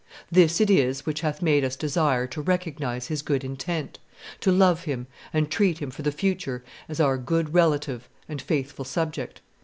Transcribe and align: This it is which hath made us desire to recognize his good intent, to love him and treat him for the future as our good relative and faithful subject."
This 0.31 0.59
it 0.59 0.71
is 0.71 1.05
which 1.05 1.21
hath 1.21 1.43
made 1.43 1.63
us 1.63 1.75
desire 1.75 2.25
to 2.25 2.41
recognize 2.41 3.05
his 3.05 3.21
good 3.21 3.43
intent, 3.43 3.99
to 4.39 4.51
love 4.51 4.85
him 4.85 5.05
and 5.31 5.47
treat 5.51 5.77
him 5.77 5.91
for 5.91 6.01
the 6.01 6.11
future 6.11 6.63
as 6.89 6.99
our 6.99 7.19
good 7.19 7.53
relative 7.53 8.09
and 8.27 8.41
faithful 8.41 8.83
subject." 8.83 9.41